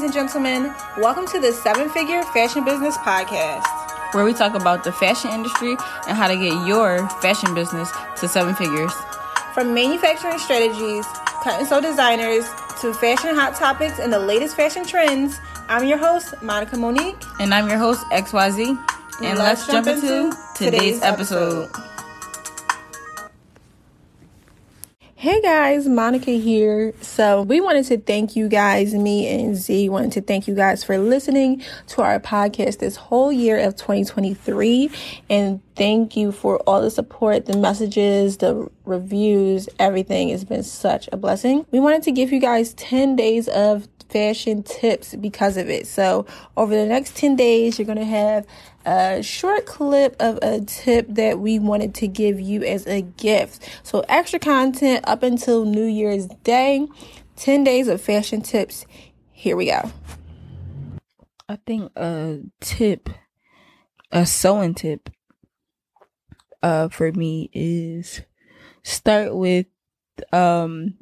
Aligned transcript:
ladies 0.00 0.16
and 0.16 0.28
gentlemen. 0.28 0.74
Welcome 0.96 1.26
to 1.26 1.38
the 1.38 1.52
Seven 1.52 1.90
Figure 1.90 2.22
Fashion 2.32 2.64
Business 2.64 2.96
Podcast, 2.98 3.66
where 4.14 4.24
we 4.24 4.32
talk 4.32 4.54
about 4.54 4.82
the 4.82 4.92
fashion 4.92 5.30
industry 5.30 5.76
and 6.08 6.16
how 6.16 6.26
to 6.26 6.36
get 6.36 6.66
your 6.66 7.06
fashion 7.20 7.54
business 7.54 7.92
to 8.16 8.26
seven 8.26 8.54
figures. 8.54 8.92
From 9.52 9.74
manufacturing 9.74 10.38
strategies, 10.38 11.04
cut 11.44 11.58
and 11.58 11.66
sew 11.66 11.82
designers, 11.82 12.46
to 12.80 12.94
fashion 12.94 13.34
hot 13.34 13.54
topics 13.56 13.98
and 13.98 14.10
the 14.10 14.18
latest 14.18 14.56
fashion 14.56 14.86
trends, 14.86 15.38
I'm 15.68 15.84
your 15.84 15.98
host, 15.98 16.32
Monica 16.40 16.78
Monique. 16.78 17.22
And 17.38 17.52
I'm 17.52 17.68
your 17.68 17.76
host, 17.76 18.00
XYZ. 18.06 18.68
And 18.68 19.38
let's, 19.38 19.38
let's 19.38 19.66
jump, 19.66 19.84
jump 19.84 20.02
into 20.02 20.34
today's 20.56 21.02
episode. 21.02 21.64
episode. 21.64 21.99
Hey 25.20 25.42
guys, 25.42 25.86
Monica 25.86 26.30
here. 26.30 26.94
So, 27.02 27.42
we 27.42 27.60
wanted 27.60 27.84
to 27.88 27.98
thank 27.98 28.36
you 28.36 28.48
guys, 28.48 28.94
me 28.94 29.28
and 29.28 29.54
Z 29.54 29.90
wanted 29.90 30.12
to 30.12 30.22
thank 30.22 30.48
you 30.48 30.54
guys 30.54 30.82
for 30.82 30.96
listening 30.96 31.62
to 31.88 32.00
our 32.00 32.18
podcast 32.18 32.78
this 32.78 32.96
whole 32.96 33.30
year 33.30 33.58
of 33.58 33.76
2023. 33.76 34.90
And 35.28 35.60
thank 35.76 36.16
you 36.16 36.32
for 36.32 36.58
all 36.60 36.80
the 36.80 36.90
support, 36.90 37.46
the 37.46 37.56
messages, 37.56 38.38
the 38.38 38.68
reviews, 38.84 39.68
everything. 39.78 40.28
It's 40.28 40.44
been 40.44 40.62
such 40.62 41.08
a 41.12 41.16
blessing. 41.16 41.66
We 41.70 41.80
wanted 41.80 42.02
to 42.04 42.12
give 42.12 42.32
you 42.32 42.40
guys 42.40 42.74
10 42.74 43.16
days 43.16 43.48
of 43.48 43.88
fashion 44.08 44.62
tips 44.62 45.14
because 45.14 45.56
of 45.56 45.70
it. 45.70 45.86
So, 45.86 46.26
over 46.56 46.74
the 46.74 46.86
next 46.86 47.16
10 47.16 47.36
days, 47.36 47.78
you're 47.78 47.86
going 47.86 47.98
to 47.98 48.04
have 48.04 48.46
a 48.84 49.22
short 49.22 49.66
clip 49.66 50.16
of 50.20 50.38
a 50.42 50.60
tip 50.60 51.06
that 51.10 51.38
we 51.38 51.58
wanted 51.58 51.94
to 51.96 52.08
give 52.08 52.40
you 52.40 52.62
as 52.64 52.86
a 52.86 53.02
gift. 53.02 53.68
So, 53.82 54.04
extra 54.08 54.38
content 54.38 55.04
up 55.06 55.22
until 55.22 55.64
New 55.64 55.86
Year's 55.86 56.26
Day, 56.44 56.88
10 57.36 57.64
days 57.64 57.88
of 57.88 58.00
fashion 58.00 58.42
tips. 58.42 58.84
Here 59.32 59.56
we 59.56 59.66
go. 59.66 59.90
I 61.48 61.56
think 61.66 61.90
a 61.96 62.40
tip, 62.60 63.08
a 64.12 64.26
sewing 64.26 64.74
tip 64.74 65.10
uh 66.62 66.88
for 66.88 67.12
me 67.12 67.50
is 67.52 68.22
start 68.82 69.34
with 69.34 69.66
um 70.32 70.94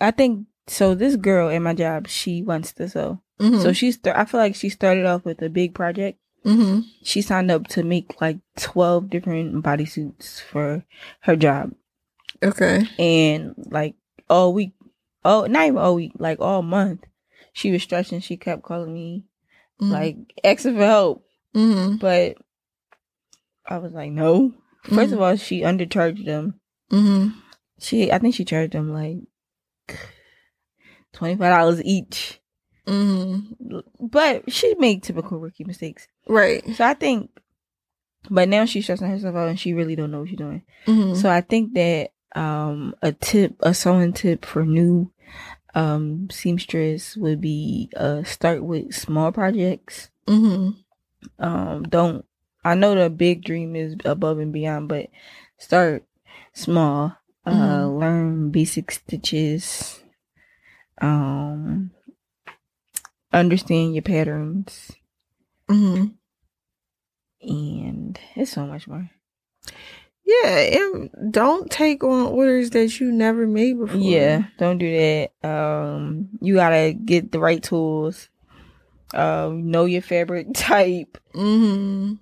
I 0.00 0.10
think 0.10 0.46
so 0.66 0.94
this 0.94 1.16
girl 1.16 1.50
at 1.50 1.58
my 1.60 1.74
job, 1.74 2.08
she 2.08 2.42
wants 2.42 2.72
to 2.74 2.88
sew. 2.88 3.20
Mm-hmm. 3.40 3.60
So 3.60 3.72
she's 3.72 3.98
I 4.04 4.24
feel 4.24 4.40
like 4.40 4.54
she 4.54 4.68
started 4.68 5.06
off 5.06 5.24
with 5.24 5.42
a 5.42 5.48
big 5.48 5.74
project 5.74 6.18
Mm-hmm. 6.46 6.80
She 7.02 7.22
signed 7.22 7.50
up 7.50 7.66
to 7.68 7.82
make 7.82 8.20
like 8.20 8.38
12 8.58 9.10
different 9.10 9.64
bodysuits 9.64 10.40
for 10.40 10.84
her 11.20 11.34
job. 11.34 11.72
Okay. 12.42 12.84
And 12.98 13.54
like 13.56 13.96
all 14.30 14.54
week, 14.54 14.72
oh, 15.24 15.46
not 15.46 15.66
even 15.66 15.78
all 15.78 15.96
week, 15.96 16.12
like 16.18 16.38
all 16.40 16.62
month, 16.62 17.04
she 17.52 17.72
was 17.72 17.82
stretching. 17.82 18.20
She 18.20 18.36
kept 18.36 18.62
calling 18.62 18.94
me, 18.94 19.24
mm-hmm. 19.80 19.92
like, 19.92 20.16
asking 20.44 20.76
for 20.76 20.84
help. 20.84 21.24
Mm-hmm. 21.54 21.96
But 21.96 22.36
I 23.68 23.78
was 23.78 23.92
like, 23.92 24.12
no. 24.12 24.52
1st 24.84 25.02
of 25.04 25.10
mm-hmm. 25.10 25.22
all, 25.22 25.36
she 25.36 25.60
undercharged 25.62 26.24
them. 26.24 26.60
Mm-hmm. 26.90 27.38
She, 27.78 28.12
I 28.12 28.18
think 28.18 28.34
she 28.34 28.44
charged 28.44 28.72
them 28.72 28.92
like 28.92 29.18
$25 31.14 31.82
each. 31.84 32.40
Mm-hmm. 32.86 33.78
But 34.00 34.50
she 34.52 34.74
made 34.78 35.02
typical 35.02 35.38
rookie 35.38 35.64
mistakes. 35.64 36.06
Right. 36.28 36.64
So 36.76 36.84
I 36.84 36.94
think, 36.94 37.30
but 38.30 38.48
now 38.48 38.64
she's 38.64 38.84
stressing 38.84 39.08
herself 39.08 39.34
out 39.34 39.48
and 39.48 39.58
she 39.58 39.74
really 39.74 39.96
don't 39.96 40.10
know 40.10 40.20
what 40.20 40.28
she's 40.28 40.38
doing. 40.38 40.62
Mm-hmm. 40.86 41.14
So 41.14 41.30
I 41.30 41.40
think 41.40 41.74
that 41.74 42.10
um 42.34 42.94
a 43.02 43.12
tip, 43.12 43.56
a 43.60 43.72
sewing 43.72 44.12
tip 44.12 44.44
for 44.44 44.64
new 44.64 45.10
um 45.74 46.28
seamstress 46.30 47.16
would 47.16 47.40
be 47.40 47.90
uh 47.96 48.22
start 48.24 48.62
with 48.64 48.94
small 48.94 49.32
projects. 49.32 50.10
Mm-hmm. 50.26 50.70
Um, 51.38 51.82
don't. 51.84 52.24
I 52.66 52.74
know 52.74 52.96
the 52.96 53.08
big 53.08 53.44
dream 53.44 53.76
is 53.76 53.94
above 54.04 54.40
and 54.40 54.52
beyond, 54.52 54.88
but 54.88 55.08
start 55.56 56.04
small. 56.52 57.16
Uh, 57.44 57.52
mm-hmm. 57.52 57.98
learn 57.98 58.50
basic 58.50 58.90
stitches. 58.90 60.02
Um, 61.00 61.92
understand 63.32 63.94
your 63.94 64.02
patterns. 64.02 64.90
Mm-hmm. 65.70 66.06
And 67.48 68.18
it's 68.34 68.50
so 68.50 68.66
much 68.66 68.88
more. 68.88 69.08
Yeah, 70.24 70.56
and 70.56 71.32
don't 71.32 71.70
take 71.70 72.02
on 72.02 72.26
orders 72.26 72.70
that 72.70 72.98
you 72.98 73.12
never 73.12 73.46
made 73.46 73.78
before. 73.78 73.96
Yeah, 73.96 74.46
don't 74.58 74.78
do 74.78 74.90
that. 74.90 75.48
Um, 75.48 76.30
you 76.40 76.56
gotta 76.56 76.92
get 76.94 77.30
the 77.30 77.38
right 77.38 77.62
tools. 77.62 78.28
Um, 79.14 79.70
know 79.70 79.84
your 79.84 80.02
fabric 80.02 80.48
type. 80.54 81.16
Mm-hmm. 81.32 82.14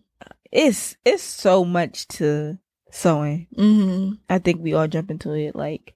It's 0.55 0.97
it's 1.05 1.23
so 1.23 1.65
much 1.65 2.07
to 2.09 2.59
sewing. 2.93 3.49
Mm-hmm. 3.57 4.15
I 4.31 4.39
think 4.39 4.63
we 4.63 4.73
all 4.73 4.87
jump 4.87 5.11
into 5.11 5.33
it 5.33 5.57
like 5.57 5.95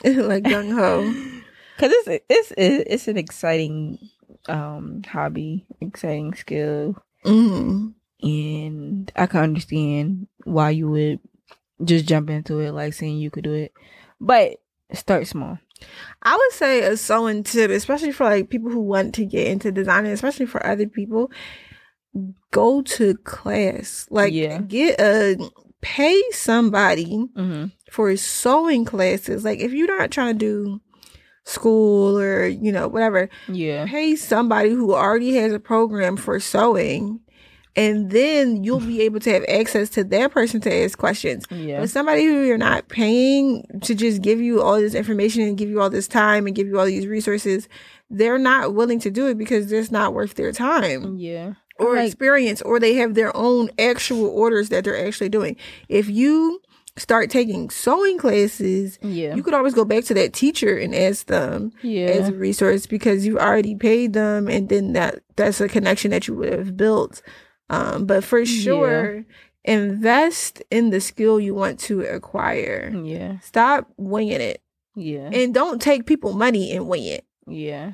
like 0.04 0.44
gung 0.44 0.72
ho. 0.72 1.42
because 1.76 1.92
it's 2.06 2.24
it's 2.28 2.52
it's 2.56 3.08
an 3.08 3.18
exciting 3.18 3.98
um 4.48 5.02
hobby, 5.06 5.66
exciting 5.80 6.34
skill, 6.34 6.96
mm-hmm. 7.24 7.88
and 8.26 9.12
I 9.16 9.26
can 9.26 9.40
understand 9.40 10.28
why 10.44 10.70
you 10.70 10.88
would 10.88 11.20
just 11.84 12.06
jump 12.06 12.30
into 12.30 12.60
it, 12.60 12.70
like 12.70 12.94
saying 12.94 13.18
you 13.18 13.30
could 13.30 13.44
do 13.44 13.54
it, 13.54 13.72
but 14.20 14.60
start 14.92 15.26
small. 15.26 15.58
I 16.22 16.36
would 16.36 16.52
say 16.52 16.82
a 16.82 16.96
sewing 16.96 17.42
tip, 17.42 17.72
especially 17.72 18.12
for 18.12 18.24
like 18.24 18.50
people 18.50 18.70
who 18.70 18.80
want 18.80 19.16
to 19.16 19.24
get 19.24 19.48
into 19.48 19.72
designing, 19.72 20.12
especially 20.12 20.46
for 20.46 20.64
other 20.64 20.86
people, 20.86 21.30
go 22.50 22.82
to 22.82 23.14
class. 23.18 24.06
Like 24.10 24.32
yeah. 24.32 24.58
get 24.60 25.00
a 25.00 25.36
pay 25.80 26.20
somebody 26.32 27.06
mm-hmm. 27.36 27.66
for 27.90 28.16
sewing 28.16 28.84
classes. 28.84 29.44
Like 29.44 29.60
if 29.60 29.72
you're 29.72 29.98
not 29.98 30.10
trying 30.10 30.38
to 30.38 30.38
do 30.38 30.80
school 31.44 32.18
or 32.18 32.44
you 32.44 32.72
know 32.72 32.88
whatever 32.88 33.30
yeah 33.46 33.86
pay 33.86 34.16
somebody 34.16 34.70
who 34.70 34.92
already 34.92 35.36
has 35.36 35.52
a 35.52 35.60
program 35.60 36.16
for 36.16 36.40
sewing 36.40 37.20
and 37.76 38.10
then 38.10 38.64
you'll 38.64 38.80
be 38.80 39.02
able 39.02 39.20
to 39.20 39.30
have 39.30 39.44
access 39.48 39.90
to 39.90 40.02
that 40.02 40.32
person 40.32 40.60
to 40.62 40.74
ask 40.74 40.96
questions. 40.96 41.44
Yeah. 41.50 41.80
But 41.80 41.90
somebody 41.90 42.24
who 42.24 42.42
you're 42.42 42.56
not 42.56 42.88
paying 42.88 43.64
to 43.82 43.94
just 43.94 44.22
give 44.22 44.40
you 44.40 44.62
all 44.62 44.80
this 44.80 44.94
information 44.94 45.42
and 45.42 45.58
give 45.58 45.68
you 45.68 45.82
all 45.82 45.90
this 45.90 46.08
time 46.08 46.46
and 46.46 46.56
give 46.56 46.66
you 46.66 46.78
all 46.78 46.86
these 46.86 47.06
resources, 47.06 47.68
they're 48.08 48.38
not 48.38 48.74
willing 48.74 48.98
to 49.00 49.10
do 49.10 49.26
it 49.28 49.36
because 49.36 49.70
it's 49.70 49.90
not 49.90 50.14
worth 50.14 50.34
their 50.34 50.52
time. 50.52 51.18
Yeah. 51.18 51.52
Or 51.78 51.96
like, 51.96 52.06
experience, 52.06 52.62
or 52.62 52.80
they 52.80 52.94
have 52.94 53.14
their 53.14 53.36
own 53.36 53.70
actual 53.78 54.28
orders 54.28 54.70
that 54.70 54.84
they're 54.84 55.06
actually 55.06 55.28
doing. 55.28 55.56
If 55.88 56.08
you 56.08 56.60
start 56.96 57.30
taking 57.30 57.68
sewing 57.70 58.18
classes, 58.18 58.98
yeah. 59.02 59.34
you 59.34 59.42
could 59.42 59.54
always 59.54 59.74
go 59.74 59.84
back 59.84 60.04
to 60.04 60.14
that 60.14 60.32
teacher 60.32 60.76
and 60.76 60.94
ask 60.94 61.26
them 61.26 61.72
yeah. 61.82 62.06
as 62.06 62.28
a 62.28 62.32
resource 62.32 62.86
because 62.86 63.26
you 63.26 63.38
already 63.38 63.74
paid 63.74 64.14
them 64.14 64.48
and 64.48 64.68
then 64.68 64.94
that 64.94 65.20
that's 65.36 65.60
a 65.60 65.68
connection 65.68 66.10
that 66.10 66.26
you 66.26 66.34
would 66.34 66.52
have 66.52 66.76
built. 66.76 67.22
Um, 67.68 68.06
but 68.06 68.24
for 68.24 68.46
sure, 68.46 69.16
yeah. 69.16 69.22
invest 69.64 70.62
in 70.70 70.90
the 70.90 71.00
skill 71.00 71.38
you 71.38 71.54
want 71.54 71.78
to 71.80 72.02
acquire. 72.02 72.90
Yeah. 73.04 73.40
Stop 73.40 73.88
winging 73.96 74.40
it. 74.40 74.62
Yeah. 74.94 75.28
And 75.32 75.52
don't 75.52 75.82
take 75.82 76.06
people 76.06 76.32
money 76.32 76.72
and 76.72 76.88
wing 76.88 77.04
it. 77.04 77.26
Yeah. 77.46 77.92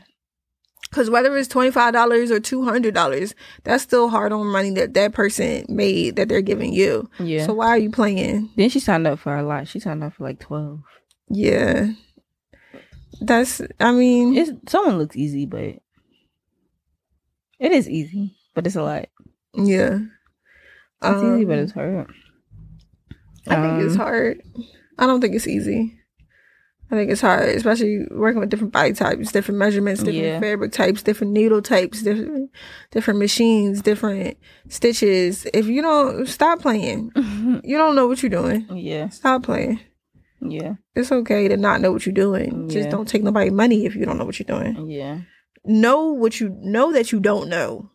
Because 0.92 1.08
whether 1.08 1.34
it's 1.38 1.48
$25 1.48 2.30
or 2.30 2.38
$200, 2.38 3.34
that's 3.64 3.82
still 3.82 4.10
hard 4.10 4.30
on 4.30 4.46
money 4.48 4.72
that 4.72 4.92
that 4.92 5.14
person 5.14 5.64
made 5.66 6.16
that 6.16 6.28
they're 6.28 6.42
giving 6.42 6.74
you. 6.74 7.08
Yeah. 7.18 7.46
So 7.46 7.54
why 7.54 7.68
are 7.68 7.78
you 7.78 7.90
playing? 7.90 8.50
Then 8.56 8.68
she 8.68 8.78
signed 8.78 9.06
up 9.06 9.18
for 9.18 9.34
a 9.34 9.42
lot. 9.42 9.68
She 9.68 9.80
signed 9.80 10.04
up 10.04 10.12
for 10.12 10.24
like 10.24 10.38
12. 10.40 10.80
Yeah. 11.30 11.92
That's, 13.22 13.62
I 13.80 13.92
mean. 13.92 14.36
It's, 14.36 14.50
someone 14.70 14.98
looks 14.98 15.16
easy, 15.16 15.46
but 15.46 15.62
it 17.58 17.72
is 17.72 17.88
easy, 17.88 18.36
but 18.52 18.66
it's 18.66 18.76
a 18.76 18.82
lot. 18.82 19.06
Yeah. 19.54 19.98
It's 21.00 21.22
um, 21.22 21.36
easy, 21.36 21.46
but 21.46 21.58
it's 21.58 21.72
hard. 21.72 22.06
I 23.48 23.54
um, 23.54 23.62
think 23.62 23.86
it's 23.86 23.94
um, 23.94 24.00
hard. 24.00 24.42
I 24.98 25.06
don't 25.06 25.22
think 25.22 25.34
it's 25.34 25.48
easy. 25.48 25.98
I 26.92 26.94
think 26.94 27.10
it's 27.10 27.22
hard, 27.22 27.48
especially 27.48 28.06
working 28.10 28.38
with 28.38 28.50
different 28.50 28.74
body 28.74 28.92
types, 28.92 29.32
different 29.32 29.58
measurements, 29.58 30.02
different 30.02 30.26
yeah. 30.26 30.40
fabric 30.40 30.72
types, 30.72 31.02
different 31.02 31.32
needle 31.32 31.62
types, 31.62 32.02
different 32.02 32.50
different 32.90 33.18
machines, 33.18 33.80
different 33.80 34.36
stitches. 34.68 35.46
If 35.54 35.68
you 35.68 35.80
don't 35.80 36.28
stop 36.28 36.60
playing, 36.60 37.10
you 37.64 37.78
don't 37.78 37.94
know 37.94 38.06
what 38.06 38.22
you're 38.22 38.28
doing. 38.28 38.66
Yeah. 38.76 39.08
Stop 39.08 39.44
playing. 39.44 39.80
Yeah. 40.42 40.74
It's 40.94 41.10
okay 41.10 41.48
to 41.48 41.56
not 41.56 41.80
know 41.80 41.92
what 41.92 42.04
you're 42.04 42.12
doing. 42.12 42.68
Yeah. 42.68 42.74
Just 42.74 42.90
don't 42.90 43.08
take 43.08 43.22
nobody 43.22 43.48
money 43.48 43.86
if 43.86 43.94
you 43.94 44.04
don't 44.04 44.18
know 44.18 44.26
what 44.26 44.38
you're 44.38 44.44
doing. 44.44 44.90
Yeah. 44.90 45.22
Know 45.64 46.08
what 46.08 46.40
you 46.40 46.54
know 46.60 46.92
that 46.92 47.10
you 47.10 47.20
don't 47.20 47.48
know. 47.48 47.90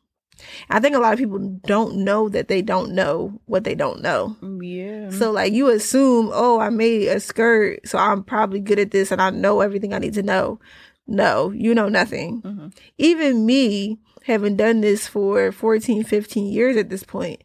I 0.69 0.79
think 0.79 0.95
a 0.95 0.99
lot 0.99 1.13
of 1.13 1.19
people 1.19 1.39
don't 1.65 1.97
know 1.97 2.29
that 2.29 2.47
they 2.47 2.61
don't 2.61 2.91
know 2.91 3.39
what 3.45 3.63
they 3.63 3.75
don't 3.75 4.01
know. 4.01 4.35
Yeah. 4.61 5.09
So 5.09 5.31
like 5.31 5.53
you 5.53 5.69
assume, 5.69 6.29
oh, 6.33 6.59
I 6.59 6.69
made 6.69 7.07
a 7.07 7.19
skirt, 7.19 7.87
so 7.87 7.97
I'm 7.97 8.23
probably 8.23 8.59
good 8.59 8.79
at 8.79 8.91
this 8.91 9.11
and 9.11 9.21
I 9.21 9.29
know 9.31 9.61
everything 9.61 9.93
I 9.93 9.99
need 9.99 10.13
to 10.15 10.23
know. 10.23 10.59
no, 11.07 11.51
you 11.51 11.73
know 11.73 11.87
nothing. 11.87 12.41
Mm-hmm. 12.41 12.67
Even 12.97 13.45
me, 13.45 13.97
having 14.25 14.57
done 14.57 14.81
this 14.81 15.07
for 15.07 15.51
14, 15.51 16.03
15 16.03 16.51
years 16.51 16.75
at 16.77 16.89
this 16.89 17.03
point, 17.03 17.43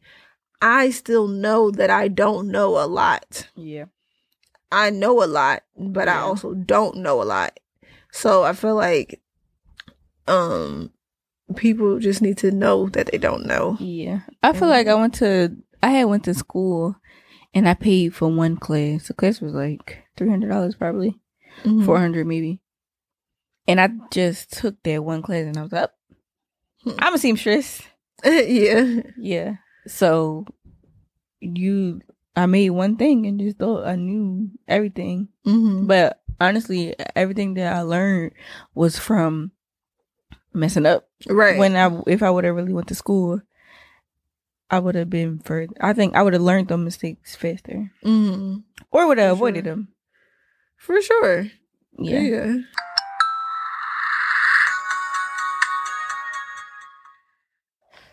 I 0.60 0.90
still 0.90 1.28
know 1.28 1.70
that 1.70 1.90
I 1.90 2.08
don't 2.08 2.48
know 2.48 2.76
a 2.82 2.86
lot. 2.86 3.48
Yeah. 3.54 3.86
I 4.70 4.90
know 4.90 5.22
a 5.22 5.26
lot, 5.26 5.62
but 5.76 6.08
yeah. 6.08 6.18
I 6.18 6.22
also 6.22 6.54
don't 6.54 6.96
know 6.96 7.22
a 7.22 7.24
lot. 7.24 7.58
So 8.10 8.42
I 8.42 8.52
feel 8.52 8.74
like 8.74 9.20
um 10.28 10.92
people 11.56 11.98
just 11.98 12.22
need 12.22 12.38
to 12.38 12.50
know 12.50 12.88
that 12.90 13.06
they 13.06 13.18
don't 13.18 13.46
know. 13.46 13.76
Yeah. 13.80 14.20
I 14.42 14.52
feel 14.52 14.68
like 14.68 14.86
I 14.86 14.94
went 14.94 15.14
to 15.14 15.56
I 15.82 15.90
had 15.90 16.04
went 16.04 16.24
to 16.24 16.34
school 16.34 16.96
and 17.54 17.68
I 17.68 17.74
paid 17.74 18.14
for 18.14 18.28
one 18.28 18.56
class. 18.56 19.08
The 19.08 19.14
class 19.14 19.40
was 19.40 19.52
like 19.52 20.04
three 20.16 20.30
hundred 20.30 20.50
dollars 20.50 20.74
probably. 20.74 21.18
Mm-hmm. 21.64 21.84
Four 21.84 21.98
hundred 21.98 22.26
maybe. 22.26 22.60
And 23.68 23.80
I 23.80 23.90
just 24.10 24.52
took 24.52 24.82
that 24.82 25.04
one 25.04 25.22
class 25.22 25.44
and 25.44 25.56
I 25.56 25.62
was 25.62 25.72
up. 25.72 25.94
Hmm. 26.82 26.96
I'm 26.98 27.14
a 27.14 27.18
seamstress. 27.18 27.82
yeah. 28.24 29.02
Yeah. 29.18 29.54
So 29.86 30.46
you 31.40 32.00
I 32.34 32.46
made 32.46 32.70
one 32.70 32.96
thing 32.96 33.26
and 33.26 33.38
just 33.38 33.58
thought 33.58 33.86
I 33.86 33.96
knew 33.96 34.50
everything. 34.66 35.28
Mm-hmm. 35.46 35.86
But 35.86 36.20
honestly, 36.40 36.94
everything 37.14 37.54
that 37.54 37.74
I 37.74 37.82
learned 37.82 38.32
was 38.74 38.98
from 38.98 39.52
messing 40.54 40.86
up. 40.86 41.08
Right. 41.28 41.58
When 41.58 41.76
I 41.76 41.90
if 42.06 42.22
I 42.22 42.30
would 42.30 42.44
have 42.44 42.54
really 42.54 42.72
went 42.72 42.88
to 42.88 42.94
school, 42.94 43.40
I 44.70 44.78
would 44.78 44.94
have 44.94 45.10
been 45.10 45.38
further. 45.38 45.72
I 45.80 45.92
think 45.92 46.16
I 46.16 46.22
would 46.22 46.32
have 46.32 46.42
learned 46.42 46.68
those 46.68 46.78
mistakes 46.78 47.36
faster, 47.36 47.90
mm-hmm. 48.04 48.58
or 48.90 49.06
would 49.06 49.18
have 49.18 49.32
avoided 49.32 49.64
sure. 49.64 49.74
them. 49.74 49.88
For 50.76 51.00
sure. 51.00 51.46
Yeah. 51.98 52.20
yeah. 52.20 52.56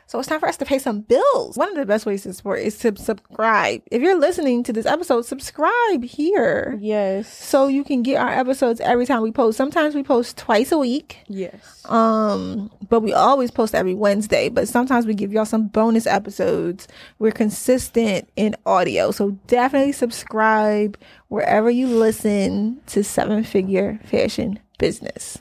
So 0.09 0.17
it's 0.17 0.27
time 0.27 0.39
for 0.39 0.49
us 0.49 0.57
to 0.57 0.65
pay 0.65 0.79
some 0.79 1.01
bills. 1.01 1.55
One 1.55 1.69
of 1.69 1.75
the 1.75 1.85
best 1.85 2.07
ways 2.07 2.23
to 2.23 2.33
support 2.33 2.61
is 2.61 2.79
to 2.79 2.95
subscribe. 2.97 3.83
If 3.91 4.01
you're 4.01 4.19
listening 4.19 4.63
to 4.63 4.73
this 4.73 4.87
episode, 4.87 5.23
subscribe 5.23 6.03
here. 6.03 6.79
Yes. 6.81 7.31
So 7.31 7.67
you 7.67 7.83
can 7.83 8.01
get 8.01 8.19
our 8.19 8.31
episodes 8.31 8.81
every 8.81 9.05
time 9.05 9.21
we 9.21 9.31
post. 9.31 9.55
Sometimes 9.55 9.93
we 9.93 10.01
post 10.01 10.35
twice 10.35 10.71
a 10.71 10.79
week. 10.79 11.19
Yes. 11.27 11.85
Um, 11.85 12.71
but 12.89 13.01
we 13.01 13.13
always 13.13 13.51
post 13.51 13.75
every 13.75 13.93
Wednesday. 13.93 14.49
But 14.49 14.67
sometimes 14.67 15.05
we 15.05 15.13
give 15.13 15.31
y'all 15.31 15.45
some 15.45 15.67
bonus 15.67 16.07
episodes. 16.07 16.87
We're 17.19 17.31
consistent 17.31 18.27
in 18.35 18.55
audio. 18.65 19.11
So 19.11 19.37
definitely 19.45 19.91
subscribe 19.91 20.97
wherever 21.27 21.69
you 21.69 21.85
listen 21.85 22.81
to 22.87 23.03
Seven 23.03 23.43
Figure 23.43 23.99
Fashion 24.05 24.57
Business. 24.79 25.37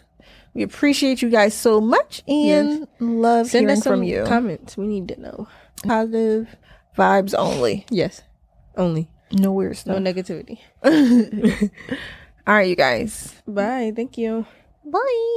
We 0.59 0.65
appreciate 0.65 1.23
you 1.23 1.31
guys 1.31 1.55
so 1.55 1.81
much 1.81 2.25
and 2.27 2.81
yes. 2.81 2.89
love 2.99 3.47
Send 3.47 3.69
hearing 3.69 3.81
from 3.81 4.03
you. 4.03 4.25
Comments. 4.25 4.77
We 4.77 4.89
need 4.89 5.07
to 5.07 5.21
know. 5.21 5.47
Positive 5.85 6.49
vibes 6.99 7.33
only. 7.39 7.87
Yes. 7.91 8.23
Only. 8.77 9.09
No 9.31 9.53
weird 9.53 9.77
stuff. 9.77 10.01
No 10.01 10.13
negativity. 10.13 10.59
All 12.45 12.55
right, 12.57 12.69
you 12.69 12.75
guys. 12.75 13.41
Bye. 13.47 13.93
Thank 13.95 14.19
you. 14.19 14.47
Bye. 14.85 15.35